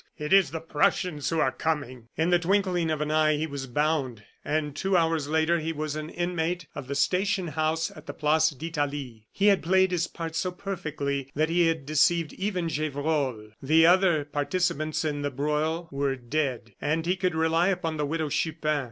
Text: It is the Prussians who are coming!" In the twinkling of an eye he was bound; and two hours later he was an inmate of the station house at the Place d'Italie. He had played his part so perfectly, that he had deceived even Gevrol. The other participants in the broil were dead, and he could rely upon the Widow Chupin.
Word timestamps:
It 0.17 0.33
is 0.33 0.49
the 0.49 0.59
Prussians 0.59 1.29
who 1.29 1.39
are 1.39 1.51
coming!" 1.51 2.07
In 2.17 2.31
the 2.31 2.39
twinkling 2.39 2.89
of 2.89 3.01
an 3.01 3.11
eye 3.11 3.35
he 3.37 3.45
was 3.45 3.67
bound; 3.67 4.23
and 4.43 4.75
two 4.75 4.97
hours 4.97 5.27
later 5.27 5.59
he 5.59 5.71
was 5.71 5.95
an 5.95 6.09
inmate 6.09 6.65
of 6.73 6.87
the 6.87 6.95
station 6.95 7.49
house 7.49 7.91
at 7.95 8.07
the 8.07 8.13
Place 8.15 8.49
d'Italie. 8.49 9.27
He 9.31 9.45
had 9.45 9.61
played 9.61 9.91
his 9.91 10.07
part 10.07 10.35
so 10.35 10.49
perfectly, 10.51 11.29
that 11.35 11.49
he 11.49 11.67
had 11.67 11.85
deceived 11.85 12.33
even 12.33 12.67
Gevrol. 12.67 13.51
The 13.61 13.85
other 13.85 14.25
participants 14.25 15.05
in 15.05 15.21
the 15.21 15.29
broil 15.29 15.87
were 15.91 16.15
dead, 16.15 16.73
and 16.81 17.05
he 17.05 17.15
could 17.15 17.35
rely 17.35 17.67
upon 17.67 17.97
the 17.97 18.05
Widow 18.07 18.29
Chupin. 18.29 18.79